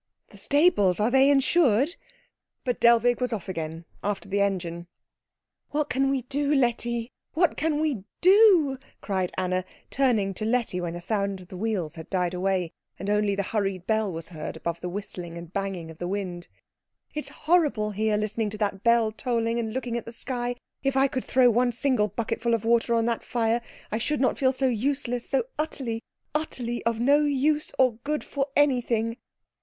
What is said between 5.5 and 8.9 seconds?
"What can we do, Letty? What can we do?"